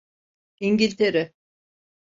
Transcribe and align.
İngiltere… 0.59 1.33